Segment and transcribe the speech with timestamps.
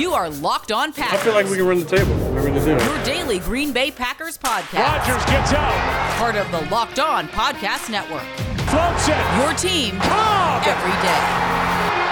[0.00, 1.20] You are Locked On Packers.
[1.20, 2.16] I feel like we can run the table.
[2.32, 2.82] We're going to do it.
[2.82, 4.80] Your daily Green Bay Packers podcast.
[4.96, 5.76] Rodgers gets out.
[6.16, 8.24] Part of the Locked On Podcast Network.
[8.72, 9.20] Floats it.
[9.36, 10.64] Your team Cobb.
[10.64, 11.20] every day.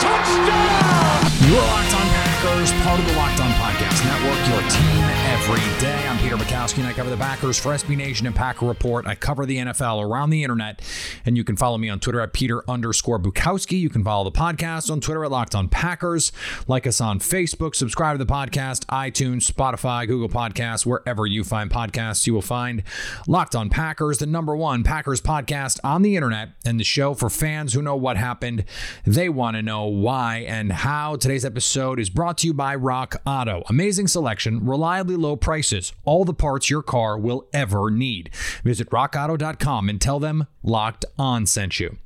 [0.05, 1.33] Touchdown.
[1.49, 5.01] You're Locked On Packers, part of the Locked On Podcast Network, your team
[5.41, 6.07] every day.
[6.09, 9.07] I'm Peter Bukowski, and I cover the Packers for SB Nation and Packer Report.
[9.07, 10.83] I cover the NFL around the internet,
[11.25, 13.79] and you can follow me on Twitter at Peter underscore Bukowski.
[13.79, 16.33] You can follow the podcast on Twitter at Locked On Packers.
[16.67, 21.71] Like us on Facebook, subscribe to the podcast, iTunes, Spotify, Google Podcasts, wherever you find
[21.71, 22.83] podcasts, you will find
[23.29, 27.31] Locked On Packers, the number one Packers podcast on the internet, and the show for
[27.31, 28.65] fans who know what happened.
[29.07, 31.15] They want to know why and how.
[31.15, 33.63] Today's episode is brought to you by Rock Auto.
[33.69, 38.31] Amazing selection, reliably low prices, all the parts your car will ever need.
[38.65, 41.99] Visit rockauto.com and tell them Locked On sent you.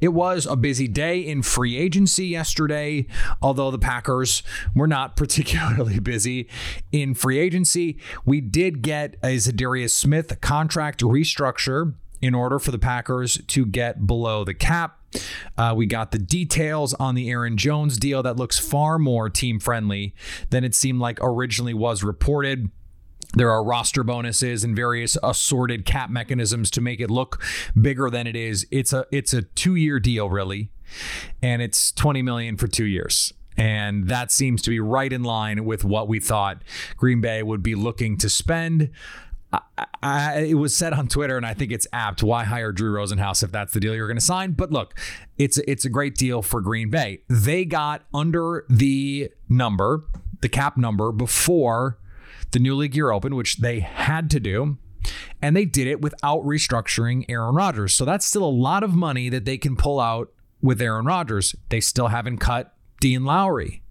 [0.00, 3.06] It was a busy day in free agency yesterday,
[3.40, 4.42] although the Packers
[4.74, 6.48] were not particularly busy
[6.92, 7.98] in free agency.
[8.24, 14.06] We did get a Za'Darius Smith contract restructure in order for the Packers to get
[14.06, 14.97] below the cap.
[15.56, 19.58] Uh, we got the details on the Aaron Jones deal that looks far more team
[19.58, 20.14] friendly
[20.50, 22.70] than it seemed like originally was reported.
[23.34, 27.42] There are roster bonuses and various assorted cap mechanisms to make it look
[27.80, 28.66] bigger than it is.
[28.70, 30.70] It's a it's a two year deal really,
[31.42, 33.34] and it's twenty million for two years.
[33.56, 36.62] And that seems to be right in line with what we thought
[36.96, 38.90] Green Bay would be looking to spend.
[39.52, 39.60] I,
[40.02, 42.22] I, it was said on Twitter, and I think it's apt.
[42.22, 44.52] Why hire Drew Rosenhaus if that's the deal you're going to sign?
[44.52, 44.98] But look,
[45.38, 47.22] it's it's a great deal for Green Bay.
[47.28, 50.04] They got under the number,
[50.40, 51.98] the cap number, before
[52.50, 54.76] the new league year opened, which they had to do.
[55.40, 57.94] And they did it without restructuring Aaron Rodgers.
[57.94, 60.30] So that's still a lot of money that they can pull out
[60.60, 61.54] with Aaron Rodgers.
[61.70, 63.82] They still haven't cut Dean Lowry.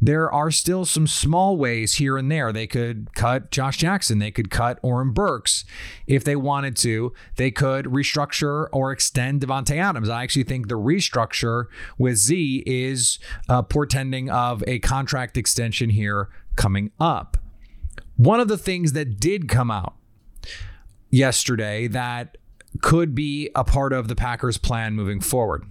[0.00, 2.52] There are still some small ways here and there.
[2.52, 4.18] They could cut Josh Jackson.
[4.18, 5.64] They could cut Oren Burks
[6.06, 7.12] if they wanted to.
[7.36, 10.08] They could restructure or extend Davante Adams.
[10.08, 11.66] I actually think the restructure
[11.98, 13.18] with Z is
[13.48, 17.36] uh, portending of a contract extension here coming up.
[18.16, 19.94] One of the things that did come out
[21.10, 22.36] yesterday that
[22.82, 25.64] could be a part of the Packers' plan moving forward.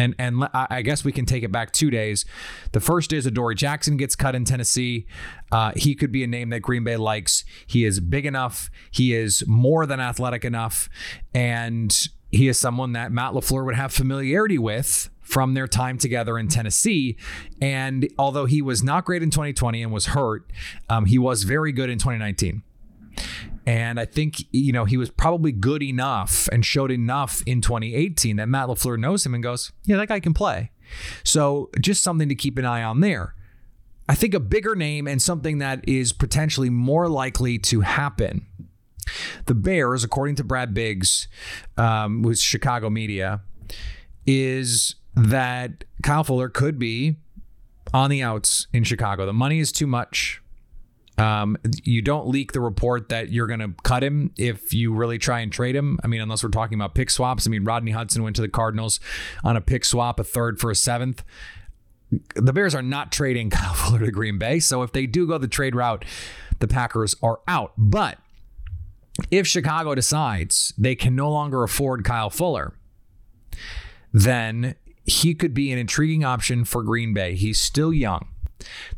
[0.00, 2.24] And and I guess we can take it back two days.
[2.72, 5.06] The first is Adoree Jackson gets cut in Tennessee.
[5.52, 7.44] Uh, he could be a name that Green Bay likes.
[7.66, 8.70] He is big enough.
[8.90, 10.88] He is more than athletic enough,
[11.34, 16.38] and he is someone that Matt LaFleur would have familiarity with from their time together
[16.38, 17.18] in Tennessee.
[17.60, 20.50] And although he was not great in 2020 and was hurt,
[20.88, 22.62] um, he was very good in 2019.
[23.66, 28.36] And I think, you know, he was probably good enough and showed enough in 2018
[28.36, 30.70] that Matt LaFleur knows him and goes, yeah, that guy can play.
[31.24, 33.34] So just something to keep an eye on there.
[34.08, 38.46] I think a bigger name and something that is potentially more likely to happen.
[39.46, 41.28] The Bears, according to Brad Biggs
[41.76, 43.42] um, with Chicago media,
[44.26, 47.16] is that Kyle Fuller could be
[47.92, 49.26] on the outs in Chicago.
[49.26, 50.42] The money is too much.
[51.20, 55.18] Um, you don't leak the report that you're going to cut him if you really
[55.18, 55.98] try and trade him.
[56.02, 57.46] I mean, unless we're talking about pick swaps.
[57.46, 59.00] I mean, Rodney Hudson went to the Cardinals
[59.44, 61.22] on a pick swap, a third for a seventh.
[62.34, 64.60] The Bears are not trading Kyle Fuller to Green Bay.
[64.60, 66.06] So if they do go the trade route,
[66.58, 67.74] the Packers are out.
[67.76, 68.16] But
[69.30, 72.72] if Chicago decides they can no longer afford Kyle Fuller,
[74.10, 74.74] then
[75.04, 77.34] he could be an intriguing option for Green Bay.
[77.34, 78.28] He's still young.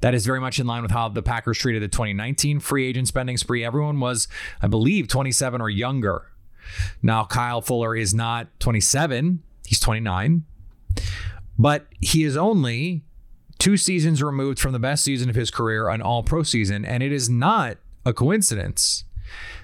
[0.01, 3.09] That is very much in line with how the Packers treated the 2019 free agent
[3.09, 3.65] spending spree.
[3.65, 4.29] Everyone was,
[4.61, 6.27] I believe, 27 or younger.
[7.03, 10.45] Now, Kyle Fuller is not 27, he's 29,
[11.59, 13.03] but he is only
[13.59, 16.85] two seasons removed from the best season of his career, an all pro season.
[16.85, 19.05] And it is not a coincidence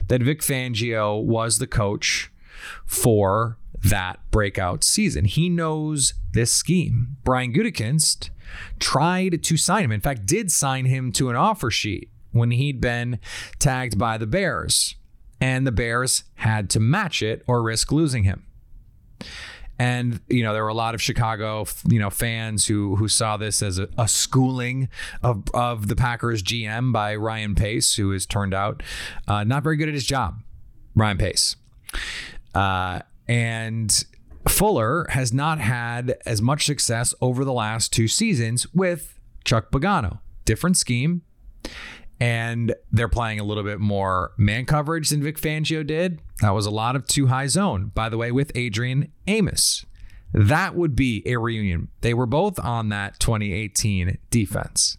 [0.09, 2.31] that Vic Fangio was the coach
[2.87, 5.25] for that breakout season.
[5.25, 7.17] He knows this scheme.
[7.25, 8.31] Brian Gutekunst
[8.79, 9.93] tried to sign him.
[9.93, 13.19] In fact, did sign him to an offer sheet when he'd been
[13.59, 14.97] tagged by the Bears,
[15.41, 18.45] and the Bears had to match it or risk losing him.
[19.81, 23.37] And you know there were a lot of Chicago, you know, fans who who saw
[23.37, 24.89] this as a, a schooling
[25.23, 28.83] of of the Packers GM by Ryan Pace, who has turned out
[29.29, 30.43] uh, not very good at his job.
[30.97, 31.55] Ryan Pace,
[32.57, 34.05] uh, and
[34.59, 40.19] Fuller has not had as much success over the last two seasons with Chuck Pagano.
[40.45, 41.23] Different scheme,
[42.19, 46.21] and they're playing a little bit more man coverage than Vic Fangio did.
[46.41, 49.87] That was a lot of two high zone, by the way, with Adrian Amos.
[50.35, 51.87] That would be a reunion.
[52.01, 54.99] They were both on that 2018 defense.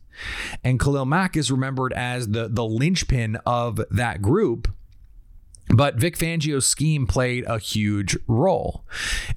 [0.63, 4.69] And Khalil Mack is remembered as the, the linchpin of that group.
[5.69, 8.85] But Vic Fangio's scheme played a huge role.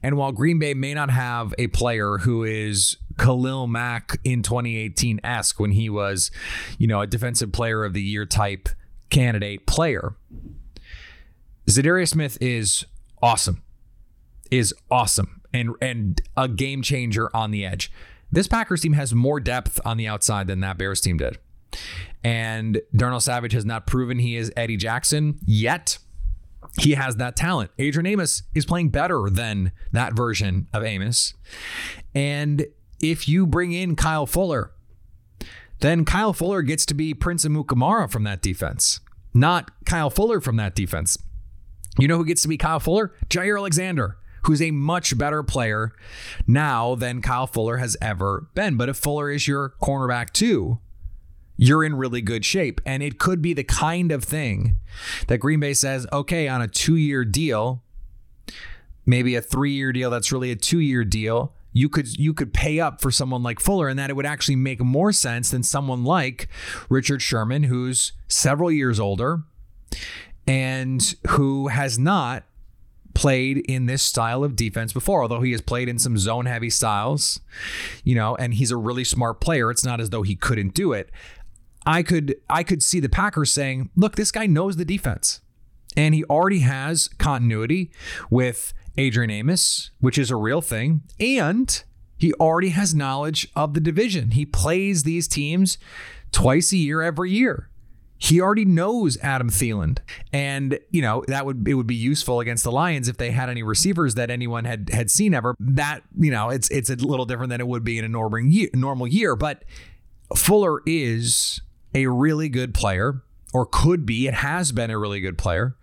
[0.03, 5.21] And while Green Bay may not have a player who is Khalil Mack in 2018
[5.23, 6.31] esque when he was,
[6.79, 8.71] you know, a defensive player of the year type
[9.11, 10.17] candidate player,
[11.69, 12.87] Za'Darius Smith is
[13.23, 13.63] awesome.
[14.51, 17.93] Is awesome and and a game changer on the edge.
[18.31, 21.39] This Packers team has more depth on the outside than that Bears team did.
[22.25, 25.99] And Darnell Savage has not proven he is Eddie Jackson yet.
[26.81, 27.71] He has that talent.
[27.79, 31.35] Adrian Amos is playing better than that version of Amos.
[32.15, 32.67] And
[33.01, 34.73] if you bring in Kyle Fuller,
[35.81, 39.01] then Kyle Fuller gets to be Prince Amukamara from that defense,
[39.35, 41.19] not Kyle Fuller from that defense.
[41.99, 43.13] You know who gets to be Kyle Fuller?
[43.29, 45.93] Jaire Alexander, who's a much better player
[46.47, 48.77] now than Kyle Fuller has ever been.
[48.77, 50.79] But if Fuller is your cornerback too,
[51.57, 52.81] you're in really good shape.
[52.87, 54.77] And it could be the kind of thing
[55.29, 57.83] that Green Bay says, okay, on a two year deal,
[59.07, 61.53] maybe a three year deal that's really a two year deal.
[61.75, 64.57] You could you could pay up for someone like Fuller, and that it would actually
[64.57, 66.49] make more sense than someone like
[66.91, 69.43] Richard Sherman, who's several years older
[70.47, 72.45] and who has not
[73.15, 76.71] played in this style of defense before, although he has played in some zone heavy
[76.71, 77.41] styles,
[78.05, 79.71] you know, and he's a really smart player.
[79.71, 81.11] It's not as though he couldn't do it.
[81.87, 85.41] I could I could see the Packers saying, "Look, this guy knows the defense."
[85.97, 87.93] And he already has continuity
[88.31, 91.83] with Adrian Amos, which is a real thing, and
[92.17, 94.31] he already has knowledge of the division.
[94.31, 95.77] He plays these teams
[96.31, 97.69] twice a year every year
[98.23, 99.99] he already knows Adam Thielen,
[100.33, 103.51] and you know that would it would be useful against the Lions if they had
[103.51, 105.57] any receivers that anyone had had seen ever.
[105.59, 108.39] That you know it's it's a little different than it would be in a normal
[108.39, 109.35] year, normal year.
[109.35, 109.65] But
[110.37, 111.63] Fuller is
[111.95, 113.23] a really good player,
[113.53, 114.27] or could be.
[114.27, 115.77] It has been a really good player.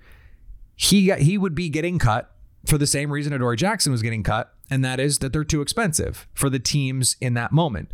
[0.75, 2.33] He got, he would be getting cut
[2.65, 5.61] for the same reason Adoree Jackson was getting cut, and that is that they're too
[5.61, 7.91] expensive for the teams in that moment.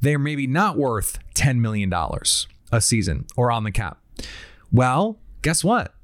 [0.00, 3.98] They're maybe not worth ten million dollars a season or on the cap.
[4.70, 5.94] Well, guess what?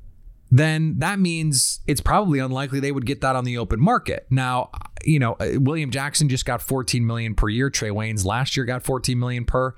[0.50, 4.26] Then that means it's probably unlikely they would get that on the open market.
[4.30, 4.70] Now,
[5.04, 7.70] you know, uh, William Jackson just got 14 million per year.
[7.70, 9.74] Trey Waynes last year got 14 million per,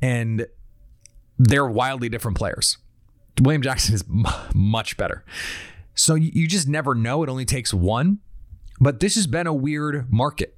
[0.00, 0.46] and
[1.38, 2.78] they're wildly different players.
[3.40, 4.04] William Jackson is
[4.54, 5.24] much better.
[5.94, 7.22] So you just never know.
[7.22, 8.18] It only takes one.
[8.80, 10.56] But this has been a weird market.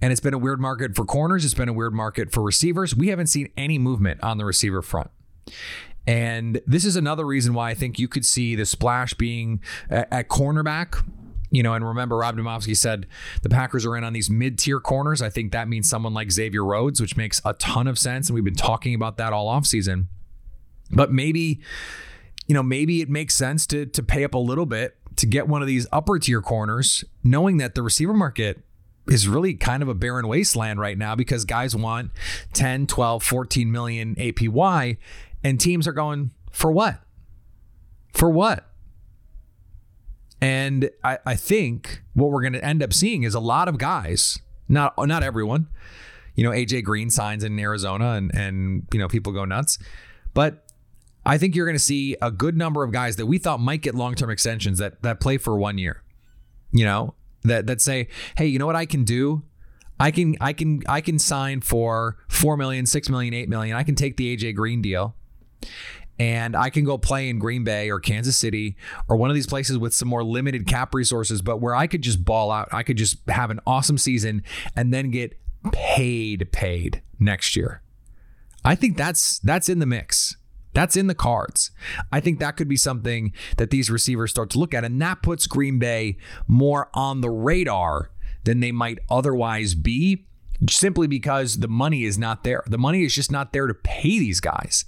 [0.00, 1.44] And it's been a weird market for corners.
[1.44, 2.94] It's been a weird market for receivers.
[2.94, 5.10] We haven't seen any movement on the receiver front.
[6.06, 9.60] And this is another reason why I think you could see the splash being
[9.90, 11.04] at cornerback.
[11.56, 13.06] You know, and remember, Rob Demovsky said
[13.40, 15.22] the Packers are in on these mid tier corners.
[15.22, 18.28] I think that means someone like Xavier Rhodes, which makes a ton of sense.
[18.28, 20.04] And we've been talking about that all offseason.
[20.90, 21.62] But maybe,
[22.46, 25.48] you know, maybe it makes sense to, to pay up a little bit to get
[25.48, 28.60] one of these upper tier corners, knowing that the receiver market
[29.08, 32.10] is really kind of a barren wasteland right now because guys want
[32.52, 34.98] 10, 12, 14 million APY
[35.42, 37.00] and teams are going, for what?
[38.12, 38.68] For what?
[40.46, 43.78] And I, I think what we're going to end up seeing is a lot of
[43.78, 44.38] guys,
[44.68, 45.66] not not everyone.
[46.36, 49.76] You know, AJ Green signs in Arizona and and you know people go nuts.
[50.34, 50.70] But
[51.24, 53.82] I think you're going to see a good number of guys that we thought might
[53.82, 56.04] get long-term extensions that that play for one year.
[56.70, 59.42] You know, that that say, hey, you know what I can do?
[59.98, 63.76] I can I can I can sign for four million, six million, eight million.
[63.76, 65.16] I can take the AJ Green deal.
[66.18, 68.76] And I can go play in Green Bay or Kansas City
[69.08, 72.02] or one of these places with some more limited cap resources, but where I could
[72.02, 72.68] just ball out.
[72.72, 74.42] I could just have an awesome season
[74.74, 75.38] and then get
[75.72, 77.82] paid, paid next year.
[78.64, 80.36] I think that's that's in the mix.
[80.72, 81.70] That's in the cards.
[82.12, 85.22] I think that could be something that these receivers start to look at, and that
[85.22, 88.10] puts Green Bay more on the radar
[88.44, 90.26] than they might otherwise be
[90.68, 92.62] simply because the money is not there.
[92.66, 94.84] The money is just not there to pay these guys.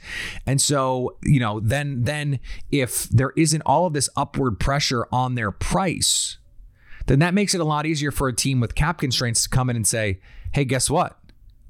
[0.47, 5.35] And so, you know, then then if there isn't all of this upward pressure on
[5.35, 6.39] their price,
[7.07, 9.71] then that makes it a lot easier for a team with cap constraints to come
[9.71, 10.21] in and say,
[10.53, 11.19] "Hey, guess what?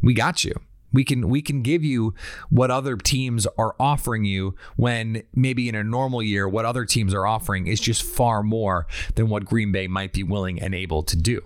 [0.02, 0.54] We got you."
[0.92, 2.14] We can we can give you
[2.48, 7.12] what other teams are offering you when maybe in a normal year what other teams
[7.12, 11.02] are offering is just far more than what Green Bay might be willing and able
[11.02, 11.42] to do.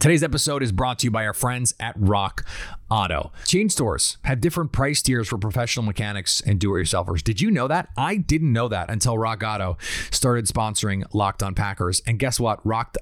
[0.00, 2.46] Today's episode is brought to you by our friends at Rock
[2.90, 3.30] Auto.
[3.44, 7.22] Chain stores have different price tiers for professional mechanics and do-it-yourselfers.
[7.22, 7.90] Did you know that?
[7.94, 9.76] I didn't know that until Rock Auto
[10.10, 12.00] started sponsoring Locked On Packers.
[12.06, 12.64] And guess what?
[12.66, 12.96] Rock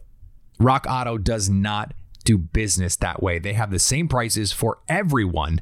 [0.59, 1.94] Rock Auto does not
[2.25, 3.38] do business that way.
[3.38, 5.61] They have the same prices for everyone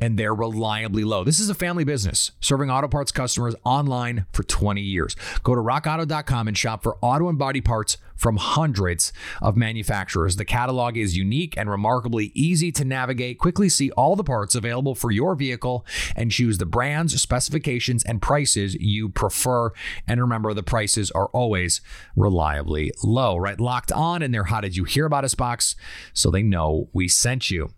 [0.00, 1.24] and they're reliably low.
[1.24, 5.16] This is a family business serving auto parts customers online for 20 years.
[5.42, 10.36] Go to rockauto.com and shop for auto and body parts from hundreds of manufacturers.
[10.36, 13.38] The catalog is unique and remarkably easy to navigate.
[13.38, 18.20] Quickly see all the parts available for your vehicle and choose the brands, specifications, and
[18.20, 19.70] prices you prefer.
[20.06, 21.80] And remember, the prices are always
[22.16, 23.58] reliably low, right?
[23.58, 25.76] Locked on in their How Did You Hear About Us box
[26.12, 27.70] so they know we sent you.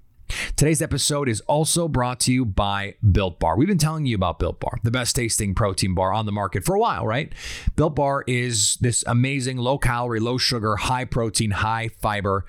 [0.57, 3.57] Today's episode is also brought to you by Built Bar.
[3.57, 6.65] We've been telling you about Built Bar, the best tasting protein bar on the market
[6.65, 7.33] for a while, right?
[7.77, 12.45] Built Bar is this amazing low calorie, low sugar, high protein, high fiber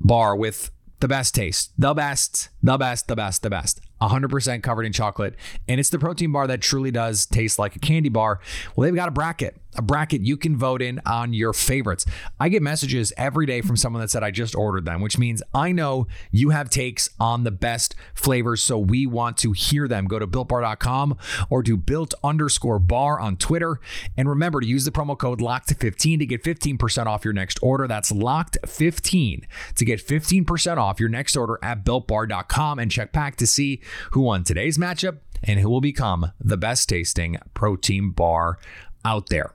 [0.00, 3.80] bar with the best taste, the best, the best, the best, the best.
[4.08, 5.34] 100% covered in chocolate.
[5.68, 8.40] And it's the protein bar that truly does taste like a candy bar.
[8.74, 12.04] Well, they've got a bracket, a bracket you can vote in on your favorites.
[12.38, 15.42] I get messages every day from someone that said, I just ordered them, which means
[15.54, 18.62] I know you have takes on the best flavors.
[18.62, 20.06] So we want to hear them.
[20.06, 21.16] Go to builtbar.com
[21.48, 23.80] or do built underscore bar on Twitter.
[24.16, 27.86] And remember to use the promo code LOCKED15 to get 15% off your next order.
[27.86, 29.44] That's LOCKED15
[29.76, 33.80] to get 15% off your next order at builtbar.com and check back to see
[34.12, 38.58] who won today's matchup and who will become the best tasting protein bar
[39.04, 39.54] out there.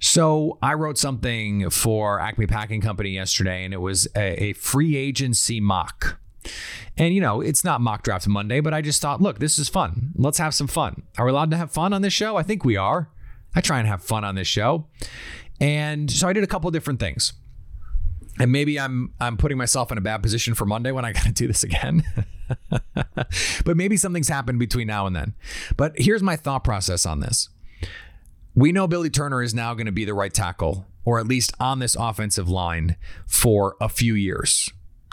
[0.00, 4.96] So I wrote something for Acme Packing Company yesterday, and it was a, a, free
[4.96, 6.18] agency mock.
[6.96, 9.68] And you know, it's not mock draft Monday, but I just thought, look, this is
[9.68, 10.12] fun.
[10.16, 11.02] Let's have some fun.
[11.18, 12.36] Are we allowed to have fun on this show?
[12.36, 13.10] I think we are.
[13.54, 14.86] I try and have fun on this show.
[15.60, 17.34] And so I did a couple different things.
[18.40, 21.24] And maybe I'm I'm putting myself in a bad position for Monday when I got
[21.24, 22.02] to do this again.
[23.64, 25.34] but maybe something's happened between now and then.
[25.76, 27.50] But here's my thought process on this.
[28.54, 31.52] We know Billy Turner is now going to be the right tackle, or at least
[31.60, 34.70] on this offensive line for a few years.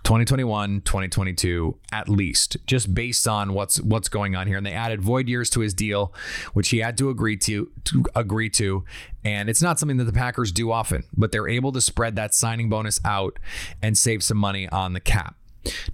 [0.07, 4.55] 2021, 2022 at least, just based on what's what's going on here.
[4.55, 6.13] And they added void years to his deal,
[6.53, 8.85] which he had to agree to, to agree to.
[9.25, 12.33] And it's not something that the Packers do often, but they're able to spread that
[12.33, 13.37] signing bonus out
[13.81, 15.35] and save some money on the cap.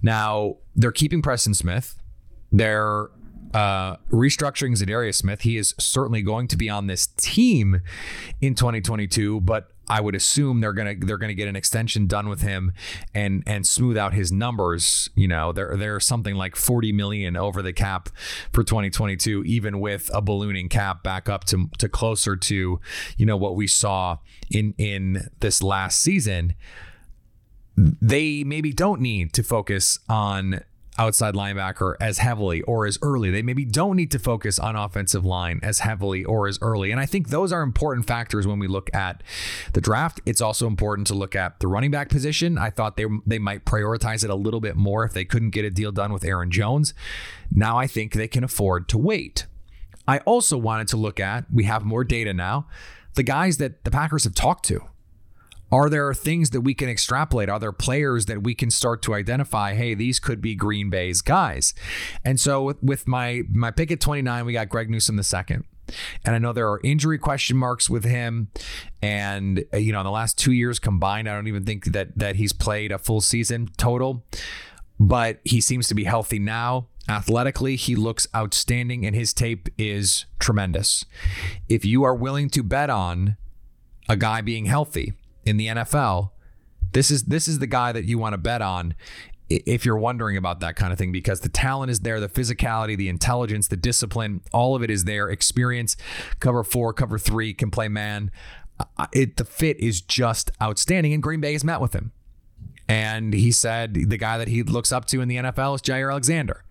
[0.00, 1.96] Now, they're keeping Preston Smith.
[2.52, 3.08] They're
[3.54, 5.42] uh, restructuring Za'Darius Smith.
[5.42, 7.80] He is certainly going to be on this team
[8.40, 12.40] in 2022, but I would assume they're gonna they're gonna get an extension done with
[12.40, 12.72] him
[13.14, 15.10] and and smooth out his numbers.
[15.14, 18.08] You know, they're they're something like 40 million over the cap
[18.50, 22.80] for 2022, even with a ballooning cap back up to to closer to
[23.16, 24.18] you know what we saw
[24.50, 26.54] in in this last season
[27.76, 30.60] they maybe don't need to focus on
[30.98, 33.30] outside linebacker as heavily or as early.
[33.30, 36.90] They maybe don't need to focus on offensive line as heavily or as early.
[36.90, 39.22] And I think those are important factors when we look at
[39.72, 40.20] the draft.
[40.24, 42.58] It's also important to look at the running back position.
[42.58, 45.64] I thought they they might prioritize it a little bit more if they couldn't get
[45.64, 46.94] a deal done with Aaron Jones.
[47.50, 49.46] Now I think they can afford to wait.
[50.06, 52.66] I also wanted to look at, we have more data now,
[53.14, 54.82] the guys that the Packers have talked to.
[55.74, 57.48] Are there things that we can extrapolate?
[57.48, 59.74] Are there players that we can start to identify?
[59.74, 61.74] Hey, these could be Green Bay's guys.
[62.24, 65.64] And so with, with my my pick at 29, we got Greg Newsome the second.
[66.24, 68.52] And I know there are injury question marks with him.
[69.02, 72.16] And uh, you know, in the last two years combined, I don't even think that
[72.16, 74.24] that he's played a full season total.
[75.00, 76.86] But he seems to be healthy now.
[77.08, 81.04] Athletically, he looks outstanding, and his tape is tremendous.
[81.68, 83.36] If you are willing to bet on
[84.08, 85.14] a guy being healthy,
[85.44, 86.30] in the NFL,
[86.92, 88.94] this is this is the guy that you want to bet on
[89.50, 92.96] if you're wondering about that kind of thing because the talent is there, the physicality,
[92.96, 95.28] the intelligence, the discipline, all of it is there.
[95.28, 95.96] Experience,
[96.40, 98.30] cover four, cover three, can play man.
[99.12, 102.12] It the fit is just outstanding, and Green Bay has met with him,
[102.88, 106.10] and he said the guy that he looks up to in the NFL is Jaire
[106.10, 106.64] Alexander.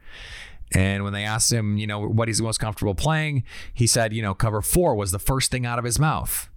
[0.75, 4.23] And when they asked him, you know, what he's most comfortable playing, he said, you
[4.23, 6.49] know, cover four was the first thing out of his mouth.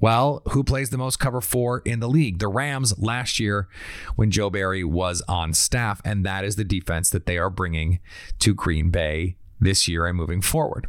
[0.00, 2.38] Well, who plays the most cover four in the league?
[2.38, 3.68] The Rams last year
[4.16, 7.98] when Joe Barry was on staff, and that is the defense that they are bringing
[8.38, 10.86] to Green Bay this year and moving forward.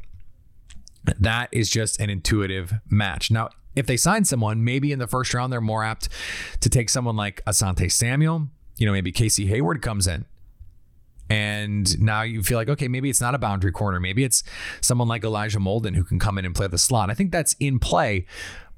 [1.03, 3.31] That is just an intuitive match.
[3.31, 6.09] Now, if they sign someone, maybe in the first round, they're more apt
[6.59, 8.47] to take someone like Asante Samuel.
[8.77, 10.25] You know, maybe Casey Hayward comes in.
[11.29, 13.99] And now you feel like, okay, maybe it's not a boundary corner.
[13.99, 14.43] Maybe it's
[14.81, 17.11] someone like Elijah Molden who can come in and play the slot.
[17.11, 18.25] I think that's in play.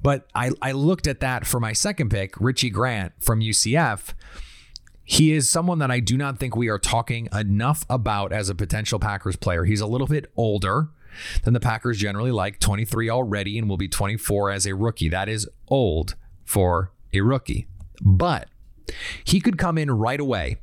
[0.02, 4.14] But I, I looked at that for my second pick, Richie Grant from UCF.
[5.04, 8.54] He is someone that I do not think we are talking enough about as a
[8.54, 9.64] potential Packers player.
[9.64, 10.88] He's a little bit older
[11.44, 15.08] than the Packers generally like, 23 already, and will be 24 as a rookie.
[15.08, 17.66] That is old for a rookie.
[18.00, 18.48] But
[19.24, 20.58] he could come in right away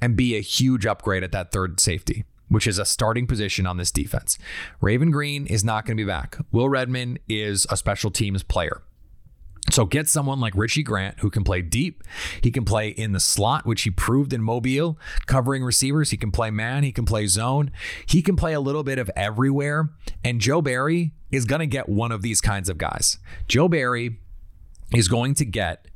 [0.00, 3.76] and be a huge upgrade at that third safety, which is a starting position on
[3.76, 4.38] this defense.
[4.80, 6.38] Raven Greene is not going to be back.
[6.52, 8.82] Will Redmond is a special teams player.
[9.70, 12.02] So get someone like Richie Grant who can play deep.
[12.42, 16.10] He can play in the slot, which he proved in Mobile, covering receivers.
[16.10, 16.84] He can play man.
[16.84, 17.70] He can play zone.
[18.06, 19.90] He can play a little bit of everywhere.
[20.24, 23.18] And Joe Barry is going to get one of these kinds of guys.
[23.46, 24.18] Joe Barry
[24.94, 25.86] is going to get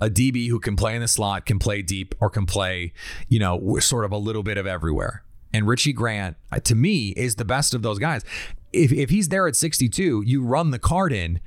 [0.00, 2.94] a DB who can play in the slot, can play deep, or can play,
[3.28, 5.22] you know, sort of a little bit of everywhere.
[5.52, 8.22] And Richie Grant, uh, to me, is the best of those guys.
[8.72, 11.40] If, if he's there at 62, you run the card in.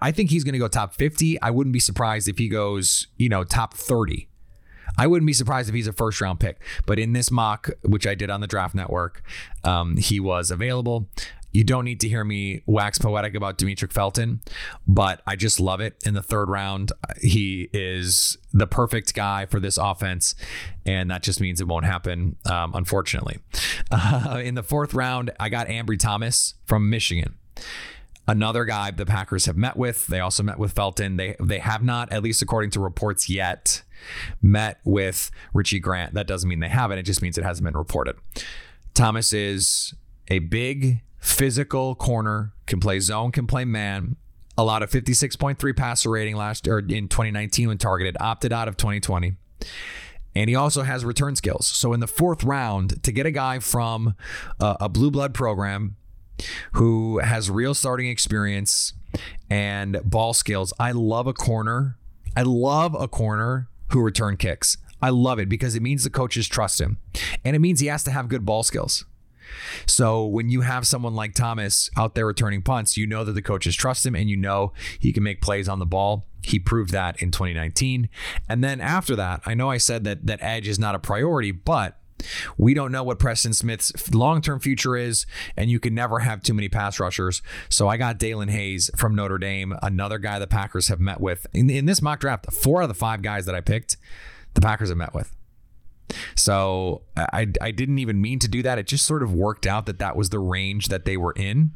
[0.00, 1.40] I think he's going to go top 50.
[1.42, 4.28] I wouldn't be surprised if he goes, you know, top 30.
[4.96, 6.60] I wouldn't be surprised if he's a first round pick.
[6.86, 9.22] But in this mock, which I did on the Draft Network,
[9.62, 11.08] um, he was available.
[11.52, 14.40] You don't need to hear me wax poetic about Demetric Felton,
[14.86, 15.96] but I just love it.
[16.04, 20.34] In the third round, he is the perfect guy for this offense,
[20.84, 23.38] and that just means it won't happen, um, unfortunately.
[23.90, 27.36] Uh, in the fourth round, I got Ambry Thomas from Michigan
[28.28, 30.06] another guy the Packers have met with.
[30.06, 31.16] They also met with Felton.
[31.16, 33.82] They they have not, at least according to reports yet,
[34.42, 36.14] met with Richie Grant.
[36.14, 36.98] That doesn't mean they haven't.
[36.98, 38.16] It just means it hasn't been reported.
[38.94, 39.94] Thomas is
[40.28, 44.16] a big physical corner, can play zone, can play man.
[44.56, 48.76] A lot of 56.3 passer rating last or in 2019 when targeted, opted out of
[48.76, 49.34] 2020.
[50.34, 51.66] And he also has return skills.
[51.66, 54.14] So in the fourth round, to get a guy from
[54.60, 55.96] a, a blue blood program
[56.72, 58.92] who has real starting experience
[59.48, 61.96] and ball skills, I love a corner.
[62.36, 64.76] I love a corner who return kicks.
[65.00, 66.98] I love it because it means the coaches trust him.
[67.44, 69.04] And it means he has to have good ball skills.
[69.86, 73.42] So when you have someone like Thomas out there returning punts, you know that the
[73.42, 76.26] coaches trust him and you know he can make plays on the ball.
[76.42, 78.08] He proved that in 2019.
[78.48, 81.50] And then after that, I know I said that that edge is not a priority,
[81.50, 81.98] but
[82.56, 86.42] we don't know what Preston Smith's long term future is, and you can never have
[86.42, 87.42] too many pass rushers.
[87.68, 91.46] So I got Daelin Hayes from Notre Dame, another guy the Packers have met with.
[91.52, 93.96] In, in this mock draft, four out of the five guys that I picked,
[94.54, 95.34] the Packers have met with.
[96.34, 98.78] So I, I didn't even mean to do that.
[98.78, 101.72] It just sort of worked out that that was the range that they were in.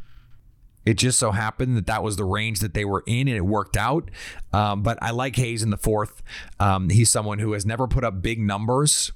[0.85, 3.45] It just so happened that that was the range that they were in, and it
[3.45, 4.11] worked out.
[4.53, 6.23] Um, but I like Hayes in the fourth.
[6.59, 9.13] Um, he's someone who has never put up big numbers,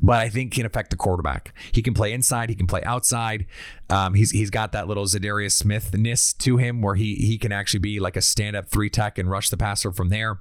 [0.00, 1.52] but I think can affect the quarterback.
[1.72, 3.46] He can play inside, he can play outside.
[3.90, 7.80] Um, he's he's got that little Za'Darius Smithness to him, where he he can actually
[7.80, 10.38] be like a stand up three tech and rush the passer from there.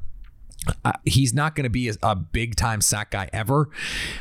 [0.84, 3.70] Uh, he's not going to be a, big time sack guy ever,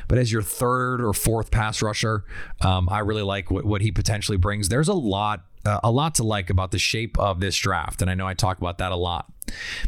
[0.07, 2.25] but as your third or fourth pass rusher,
[2.61, 4.68] um, I really like what, what he potentially brings.
[4.68, 8.11] There's a lot, uh, a lot to like about the shape of this draft, and
[8.11, 9.33] I know I talk about that a lot.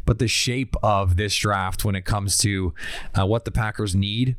[0.04, 2.74] But the shape of this draft, when it comes to
[3.18, 4.36] uh, what the Packers need,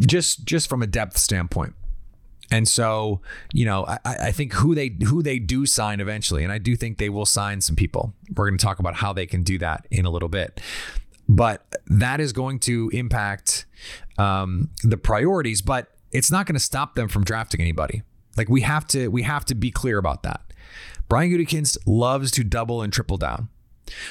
[0.00, 1.74] just just from a depth standpoint.
[2.50, 3.20] And so,
[3.52, 6.76] you know, I, I, think who they who they do sign eventually, and I do
[6.76, 8.14] think they will sign some people.
[8.36, 10.60] We're going to talk about how they can do that in a little bit,
[11.28, 13.66] but that is going to impact
[14.16, 15.60] um, the priorities.
[15.60, 18.02] But it's not going to stop them from drafting anybody.
[18.36, 20.40] Like we have to we have to be clear about that.
[21.08, 23.48] Brian Gutekunst loves to double and triple down.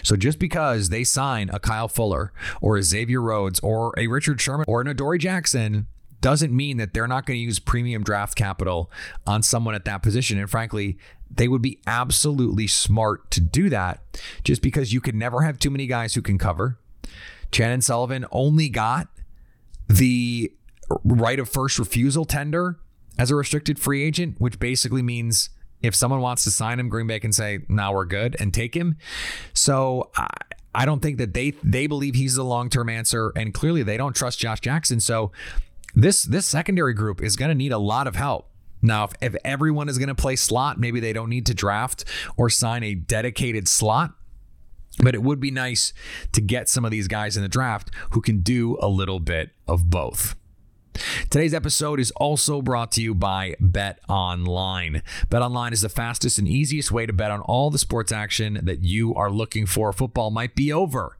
[0.04, 4.40] So just because they sign a Kyle Fuller or a Xavier Rhodes or a Richard
[4.40, 5.88] Sherman or an Adoree Jackson
[6.26, 8.92] doesn't mean that they're not going to use premium draft capital
[9.28, 10.40] on someone at that position.
[10.40, 10.98] And frankly,
[11.30, 14.02] they would be absolutely smart to do that
[14.44, 16.80] just because you can never have too many guys who can cover.
[17.52, 19.08] Chandon Sullivan only got
[19.88, 20.52] the
[21.04, 22.80] right of first refusal tender
[23.20, 25.52] as a restricted free agent, which basically means
[25.84, 28.76] if someone wants to sign him, Green Bay can say, "Now we're good" and take
[28.76, 28.98] him.
[29.54, 30.28] So I,
[30.74, 33.98] I don't think that they they believe he's the long term answer, and clearly they
[33.98, 35.00] don't trust Josh Jackson.
[35.00, 35.32] So
[35.96, 38.50] this this secondary group is going to need a lot of help.
[38.82, 42.06] Now, if, if everyone is going to play slot, maybe they don't need to draft
[42.38, 44.14] or sign a dedicated slot.
[45.00, 45.92] But it would be nice
[46.32, 49.52] to get some of these guys in the draft who can do a little bit
[49.68, 50.36] of both.
[51.30, 55.04] Today's episode is also brought to you by Bet Online.
[55.30, 58.60] Bet Online is the fastest and easiest way to bet on all the sports action
[58.64, 59.92] that you are looking for.
[59.92, 61.18] Football might be over,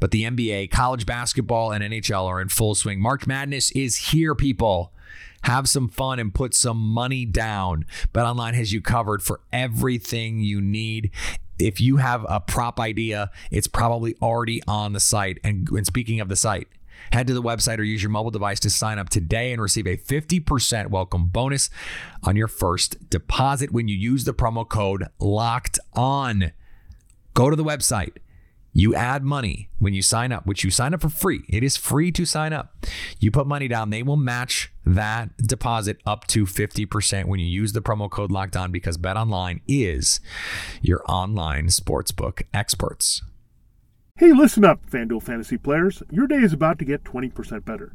[0.00, 3.00] but the NBA, college basketball, and NHL are in full swing.
[3.00, 4.92] March Madness is here, people.
[5.42, 7.84] Have some fun and put some money down.
[8.12, 11.12] Bet Online has you covered for everything you need
[11.58, 15.38] if you have a prop idea, it's probably already on the site.
[15.42, 16.68] And, and, speaking of the site,
[17.12, 19.86] head to the website or use your mobile device to sign up today and receive
[19.86, 21.70] a 50% welcome bonus
[22.22, 26.52] on your first deposit when you use the promo code locked on.
[27.34, 28.16] Go to the website
[28.76, 31.44] you add money when you sign up, which you sign up for free.
[31.48, 32.76] It is free to sign up.
[33.18, 37.72] You put money down, they will match that deposit up to 50% when you use
[37.72, 40.20] the promo code locked on because BetOnline is
[40.82, 43.22] your online sportsbook experts.
[44.18, 46.02] Hey, listen up, FanDuel fantasy players.
[46.10, 47.94] Your day is about to get 20% better.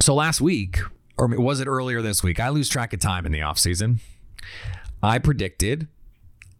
[0.00, 0.78] So last week,
[1.16, 2.38] or was it earlier this week?
[2.40, 3.98] I lose track of time in the offseason.
[5.02, 5.88] I predicted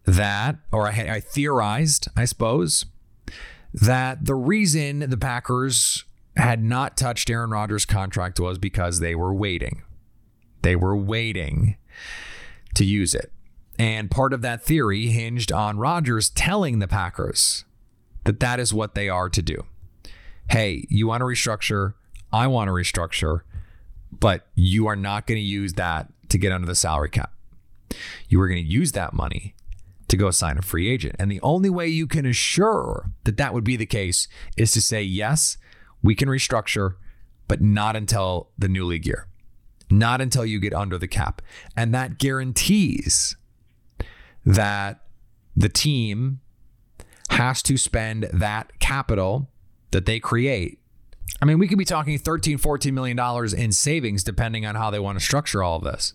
[0.04, 2.86] that, or I, I theorized, I suppose,
[3.72, 6.04] that the reason the Packers
[6.36, 9.82] had not touched Aaron Rodgers' contract was because they were waiting.
[10.62, 11.76] They were waiting
[12.74, 13.32] to use it.
[13.78, 17.64] And part of that theory hinged on Rodgers telling the Packers
[18.24, 19.64] that that is what they are to do.
[20.50, 21.94] Hey, you want to restructure?
[22.32, 23.40] I want to restructure,
[24.12, 27.32] but you are not going to use that to get under the salary cap.
[28.28, 29.54] You are going to use that money
[30.08, 31.16] to go sign a free agent.
[31.18, 34.80] And the only way you can assure that that would be the case is to
[34.80, 35.58] say, yes,
[36.02, 36.94] we can restructure,
[37.46, 39.26] but not until the new league year,
[39.90, 41.42] not until you get under the cap.
[41.76, 43.36] And that guarantees
[44.44, 45.02] that
[45.56, 46.40] the team
[47.30, 49.48] has to spend that capital
[49.90, 50.78] that they create
[51.40, 54.90] I mean, we could be talking 13, 14 million dollars in savings depending on how
[54.90, 56.14] they want to structure all of this.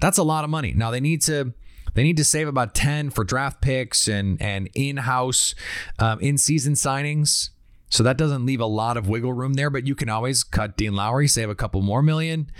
[0.00, 0.72] That's a lot of money.
[0.74, 1.52] Now they need to
[1.94, 5.54] they need to save about 10 for draft picks and and in-house
[5.98, 7.50] um, in-season signings.
[7.88, 10.76] So that doesn't leave a lot of wiggle room there, but you can always cut
[10.76, 12.50] Dean Lowry, save a couple more million,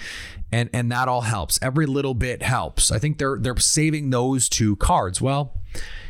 [0.52, 1.58] and and that all helps.
[1.60, 2.92] Every little bit helps.
[2.92, 5.20] I think they're they're saving those two cards.
[5.20, 5.60] Well,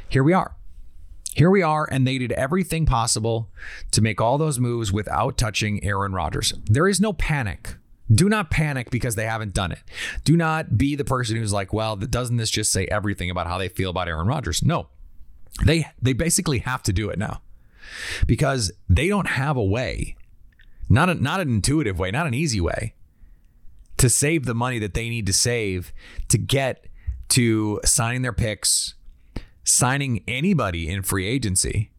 [0.08, 0.54] here we are.
[1.36, 3.50] Here we are, and they did everything possible
[3.90, 6.54] to make all those moves without touching Aaron Rodgers.
[6.64, 7.76] There is no panic.
[8.10, 9.80] Do not panic because they haven't done it.
[10.24, 13.58] Do not be the person who's like, well, doesn't this just say everything about how
[13.58, 14.62] they feel about Aaron Rodgers?
[14.62, 14.88] No.
[15.62, 17.42] They they basically have to do it now.
[18.26, 20.16] Because they don't have a way,
[20.88, 22.94] not a, not an intuitive way, not an easy way
[23.98, 25.92] to save the money that they need to save
[26.28, 26.86] to get
[27.28, 28.94] to signing their picks,
[29.66, 31.90] signing anybody in free agency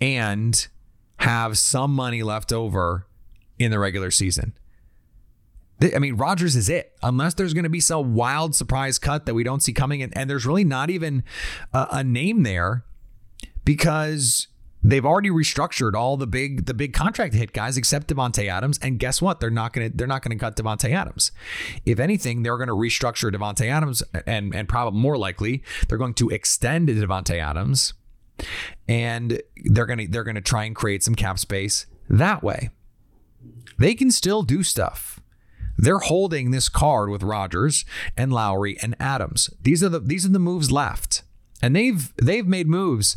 [0.00, 0.66] and
[1.20, 3.06] have some money left over
[3.58, 4.52] in the regular season.
[5.94, 6.92] I mean, Rodgers is it.
[7.02, 10.16] Unless there's going to be some wild surprise cut that we don't see coming, and,
[10.16, 11.22] and there's really not even
[11.72, 12.84] a, a name there
[13.64, 14.48] because
[14.86, 18.78] they've already restructured all the big the big contract hit guys except Davante Adams.
[18.80, 19.40] And guess what?
[19.40, 21.32] They're not gonna they're not gonna cut Davante Adams.
[21.84, 26.28] If anything, they're gonna restructure Davante Adams and and probably more likely they're going to
[26.28, 27.94] extend Davante Adams
[28.88, 32.70] and they're gonna they're gonna try and create some cap space that way.
[33.78, 35.20] They can still do stuff.
[35.78, 37.84] They're holding this card with Rodgers
[38.16, 39.50] and Lowry and Adams.
[39.60, 41.22] These are the these are the moves left.
[41.66, 43.16] And they've they've made moves,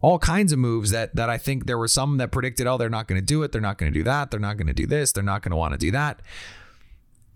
[0.00, 2.88] all kinds of moves that that I think there were some that predicted, oh, they're
[2.88, 4.72] not going to do it, they're not going to do that, they're not going to
[4.72, 6.22] do this, they're not going to want to do that.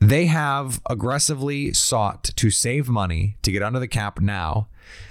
[0.00, 4.68] They have aggressively sought to save money to get under the cap now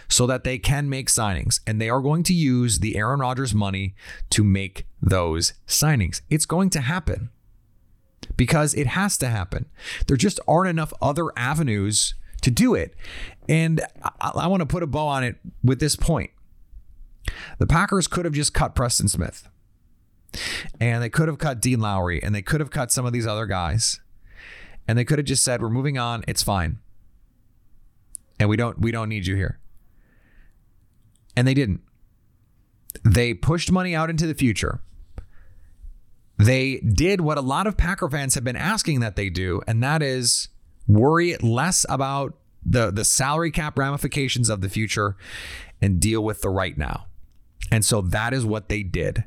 [0.09, 1.59] so that they can make signings.
[1.67, 3.93] And they are going to use the Aaron Rodgers money
[4.31, 6.21] to make those signings.
[6.31, 7.29] It's going to happen
[8.35, 9.67] because it has to happen.
[10.07, 12.93] There just aren't enough other avenues to do it.
[13.49, 13.81] And
[14.21, 16.29] I, I want to put a bow on it with this point.
[17.57, 19.49] The Packers could have just cut Preston Smith.
[20.79, 23.27] And they could have cut Dean Lowry and they could have cut some of these
[23.27, 23.99] other guys.
[24.87, 26.23] And they could have just said, "We're moving on.
[26.27, 26.79] It's fine."
[28.39, 29.59] And we don't we don't need you here.
[31.37, 31.81] And they didn't.
[33.05, 34.81] They pushed money out into the future.
[36.37, 39.81] They did what a lot of Packer fans have been asking that they do, and
[39.83, 40.49] that is
[40.87, 45.15] worry less about the, the salary cap ramifications of the future
[45.81, 47.05] and deal with the right now.
[47.71, 49.23] And so that is what they did.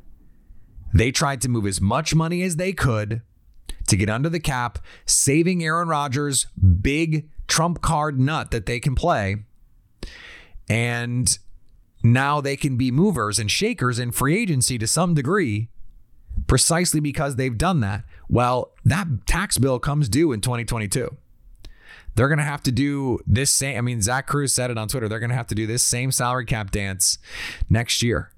[0.94, 3.22] They tried to move as much money as they could
[3.88, 6.46] to get under the cap, saving Aaron Rodgers'
[6.80, 9.44] big trump card nut that they can play.
[10.68, 11.38] And
[12.02, 15.68] now they can be movers and shakers in free agency to some degree
[16.46, 18.04] precisely because they've done that.
[18.28, 21.16] Well, that tax bill comes due in 2022.
[22.16, 23.76] They're going to have to do this same.
[23.76, 25.06] I mean, Zach Kruse said it on Twitter.
[25.06, 27.18] They're going to have to do this same salary cap dance
[27.68, 28.32] next year.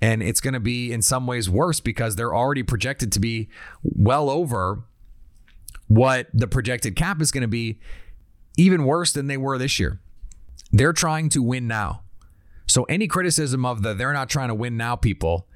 [0.00, 3.48] And it's going to be in some ways worse because they're already projected to be
[3.82, 4.84] well over
[5.88, 7.80] what the projected cap is going to be,
[8.56, 10.00] even worse than they were this year.
[10.72, 12.02] They're trying to win now.
[12.66, 15.48] So any criticism of the they're not trying to win now people,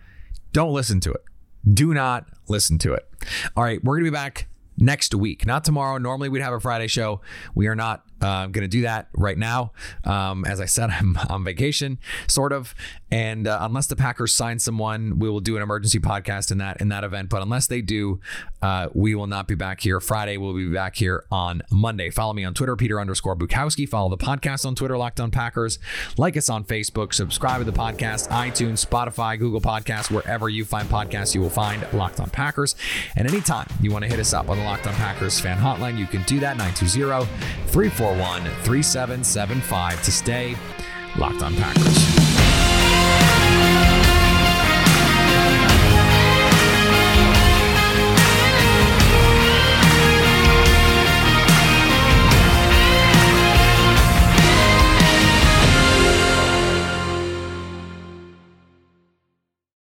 [0.53, 1.22] don't listen to it.
[1.72, 3.09] Do not listen to it.
[3.57, 5.98] All right, we're going to be back next week, not tomorrow.
[5.98, 7.20] Normally we'd have a Friday show.
[7.54, 9.72] We are not I'm going to do that right now.
[10.04, 12.74] Um, as I said, I'm on vacation, sort of,
[13.11, 16.80] and uh, unless the Packers sign someone, we will do an emergency podcast in that
[16.80, 17.28] in that event.
[17.28, 18.20] But unless they do,
[18.62, 20.37] uh, we will not be back here Friday.
[20.37, 22.11] We'll be back here on Monday.
[22.11, 23.88] Follow me on Twitter, Peter underscore Bukowski.
[23.88, 25.78] Follow the podcast on Twitter, Locked On Packers.
[26.16, 27.12] Like us on Facebook.
[27.12, 31.87] Subscribe to the podcast, iTunes, Spotify, Google Podcasts, wherever you find podcasts, you will find
[31.92, 32.74] Locked On Packers.
[33.16, 35.98] And anytime you want to hit us up on the Locked On Packers fan hotline,
[35.98, 37.26] you can do that 920
[37.66, 38.12] 341
[38.62, 40.57] 3775 to stay
[41.16, 42.31] locked on Packers.